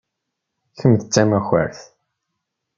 Kemm 0.77 0.93
d 1.01 1.03
tamakart. 1.13 1.79